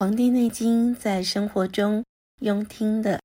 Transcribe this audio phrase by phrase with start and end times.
[0.00, 2.04] 黄帝内经在生活中
[2.38, 3.20] 用听的。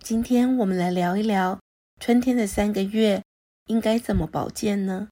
[0.00, 1.58] 今天我们来聊一聊
[1.98, 3.24] 春天的三个月
[3.66, 5.08] 应该怎么保健呢？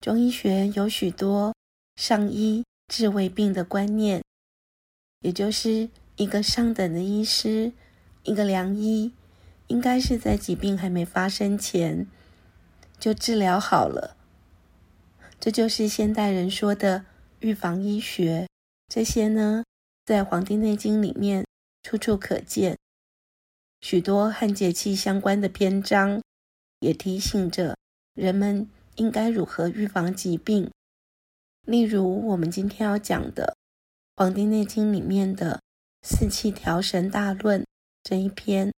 [0.00, 1.52] 中医学有许多
[1.96, 4.22] 上医治未病的观念，
[5.18, 7.72] 也就是一个上等的医师，
[8.22, 9.12] 一个良医，
[9.66, 12.06] 应该是在疾病还没发生前
[13.00, 14.16] 就治疗好了。
[15.40, 17.04] 这就是现代人说的
[17.40, 18.46] 预防医学。
[18.88, 19.64] 这些呢，
[20.04, 21.44] 在《黄帝内经》里面
[21.82, 22.76] 处处可见。
[23.80, 26.20] 许多和节气相关的篇章，
[26.80, 27.76] 也提醒着
[28.14, 30.70] 人们应该如何预防疾病。
[31.66, 33.56] 例如，我们今天要讲的
[34.16, 35.60] 《黄帝内经》里面的
[36.02, 37.64] “四气调神大论”
[38.02, 38.72] 这一篇，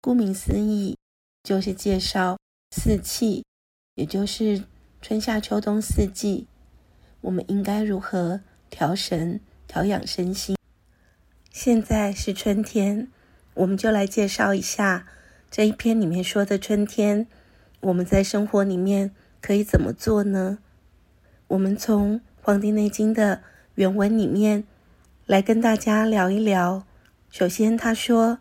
[0.00, 0.96] 顾名思义，
[1.42, 2.38] 就是介绍
[2.70, 3.44] 四气，
[3.96, 4.64] 也就是
[5.02, 6.46] 春夏秋冬四季，
[7.24, 10.56] 我们应该如何调神、调养身心。
[11.50, 13.08] 现在是春天。
[13.54, 15.06] 我们就来介绍一下
[15.48, 17.28] 这一篇里面说的春天，
[17.80, 20.58] 我们在生活里面可以怎么做呢？
[21.46, 23.42] 我们从《黄帝内经》的
[23.76, 24.64] 原文里面
[25.24, 26.84] 来跟大家聊一聊。
[27.30, 28.40] 首先，他说：“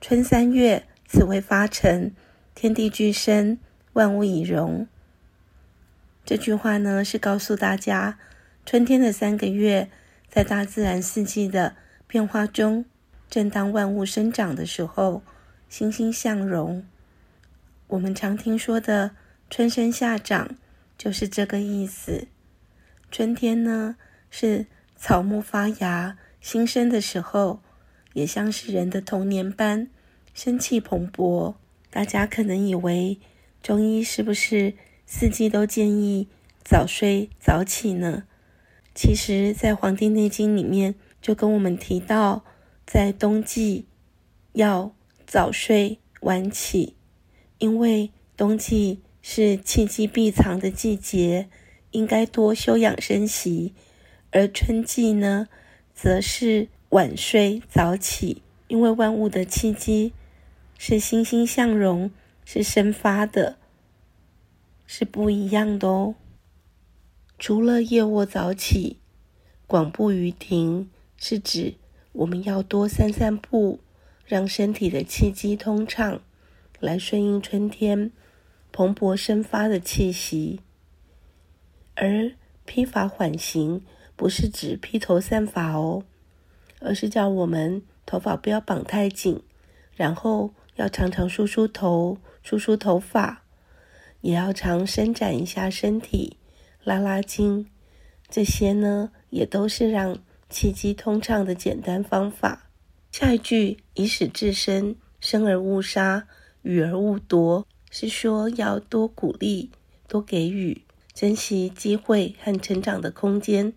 [0.00, 2.14] 春三月，此谓发陈，
[2.54, 3.58] 天地俱生，
[3.94, 4.86] 万物以荣。”
[6.24, 8.18] 这句话呢，是告诉大家，
[8.64, 9.90] 春天的三个月，
[10.28, 11.74] 在大自然四季的
[12.06, 12.84] 变化中。
[13.28, 15.22] 正当万物生长的时候，
[15.68, 16.86] 欣欣向荣。
[17.88, 19.12] 我们常听说的
[19.50, 20.56] “春生夏长”，
[20.98, 22.28] 就是这个意思。
[23.10, 23.96] 春天呢，
[24.30, 27.62] 是草木发芽、新生的时候，
[28.12, 29.88] 也像是人的童年般
[30.34, 31.54] 生气蓬勃。
[31.90, 33.18] 大家可能以为
[33.62, 34.74] 中医是不是
[35.14, 36.26] 四季都建议
[36.64, 38.24] 早睡早起呢？
[38.94, 42.42] 其实，在《黄帝内经》里面就跟我们提到。
[42.86, 43.84] 在冬季
[44.54, 44.94] 要
[45.26, 46.96] 早睡晚起，
[47.58, 51.50] 因为冬季是气机闭藏的季节，
[51.90, 53.74] 应该多休养生息；
[54.30, 55.46] 而春季呢，
[55.94, 60.14] 则是晚睡早起，因为万物的气机
[60.78, 62.10] 是欣欣向荣，
[62.46, 63.58] 是生发的，
[64.86, 66.14] 是不一样的哦。
[67.38, 68.98] 除了夜卧早起，
[69.66, 71.74] 广步于庭，是指。
[72.12, 73.80] 我们要多散散步，
[74.26, 76.20] 让身体的气机通畅，
[76.78, 78.12] 来顺应春天
[78.70, 80.60] 蓬勃生发的气息。
[81.94, 82.32] 而
[82.66, 83.82] 披发缓行，
[84.14, 86.04] 不是指披头散发哦，
[86.80, 89.42] 而是叫我们头发不要绑太紧，
[89.96, 93.41] 然后要常常梳梳头、梳梳头发，
[94.22, 96.38] 也要常伸展一下身体、
[96.82, 97.68] 拉拉筋。
[98.28, 100.18] 这些呢，也都是让。
[100.54, 102.68] 气机通畅的简单方法。
[103.10, 106.28] 下一句“以使至生，生而勿杀，
[106.60, 109.70] 予而勿夺”，是说要多鼓励、
[110.06, 110.82] 多给予，
[111.14, 113.72] 珍惜机会和成长的空间，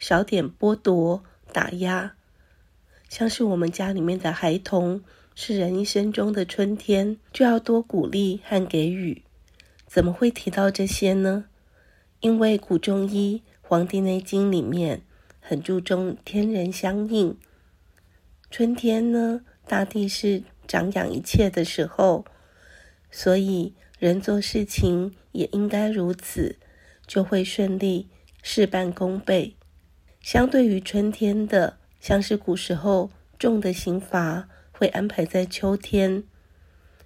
[0.00, 1.22] 少点剥夺、
[1.52, 2.16] 打压。
[3.08, 5.00] 像是我们家里面的孩童，
[5.36, 9.22] 是人一生中的春天，就要多鼓励和给予。
[9.88, 11.46] 怎么会提到这些呢？
[12.20, 15.02] 因为古中医《黄帝内经》里面。
[15.40, 17.34] 很注重天人相应。
[18.50, 22.26] 春天呢，大地是长养一切的时候，
[23.10, 26.58] 所以人做事情也应该如此，
[27.06, 28.10] 就会顺利，
[28.42, 29.56] 事半功倍。
[30.20, 36.24] 相对于春天的，像是古时候重的刑罚会安排在秋天。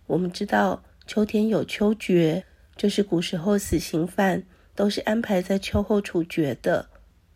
[0.09, 2.45] 我们知道秋天有秋决，
[2.77, 4.45] 就是古时候死刑犯
[4.75, 6.89] 都是安排在秋后处决的。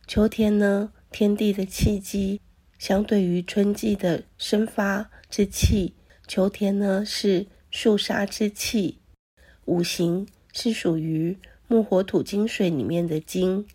[0.06, 2.41] 秋天呢，天地的气机，
[2.78, 5.94] 相对于春季的生发之气，
[6.26, 8.98] 秋天呢是肃杀之气。
[9.64, 11.36] 五行是属于
[11.66, 13.66] 木、火、土、金、水里面的金，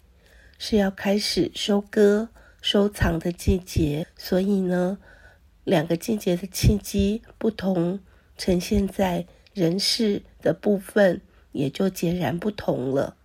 [0.57, 2.29] 是要开始收割、
[2.61, 4.07] 收藏的季节。
[4.17, 4.97] 所以呢，
[5.65, 7.99] 两个季节的气机不同，
[8.37, 11.19] 呈现在人事的部分
[11.51, 13.15] 也就截然不同了。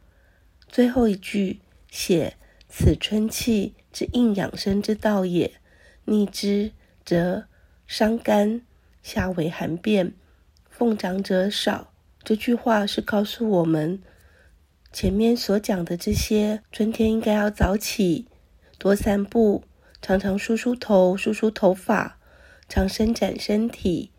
[0.69, 2.37] 最后一句写。
[2.69, 5.53] 此春气之应养生之道也，
[6.05, 6.73] 逆之
[7.05, 7.45] 则
[7.87, 8.61] 伤肝，
[9.03, 10.13] 夏为寒变，
[10.69, 11.93] 奉长者少。
[12.25, 14.03] 这句话是告诉我们，
[14.93, 18.27] 前面所讲的这些，春天应该要早起，
[18.79, 19.63] 多散步，
[20.03, 22.19] 常常梳梳头、梳梳头发，
[22.69, 24.11] 常伸展身体，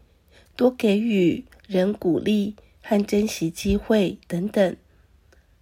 [0.56, 2.56] 多给予人鼓励
[2.88, 4.78] 和珍惜机会等等。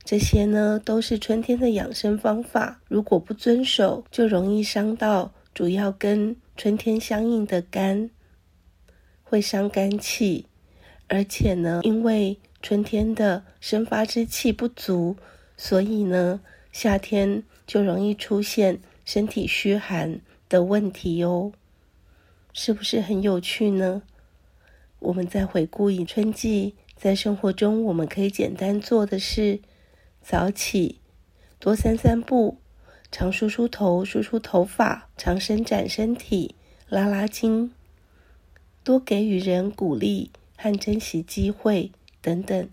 [0.04, 2.80] 这些呢，都是春天的养生方法。
[2.88, 8.12] 如果不遵守，就容易伤到主要跟春天相应的肝，
[9.24, 10.46] 会伤肝气。
[11.08, 15.18] 而且呢，因为春天的生发之气不足，
[15.58, 16.40] 所以呢，
[16.72, 21.52] 夏天就容易出现身体虚寒的问题哦。
[22.54, 24.04] 是不是很有趣呢？
[25.00, 29.62] 我们再回顾以春季，在生活中我们可以简单做的是。
[30.28, 31.02] 早起，
[31.60, 32.58] 多散散步，
[33.12, 36.56] 常梳梳头、梳梳头发，常伸展身体、
[36.90, 37.72] 拉拉筋，
[38.84, 41.92] 多给予人鼓励和珍惜机会
[42.24, 42.68] 等等。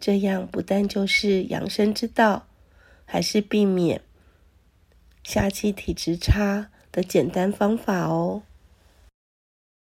[0.00, 2.48] 这样不但就是养生之道，
[3.04, 4.00] 还是避免
[5.22, 8.42] 夏季体质差的简单方法哦。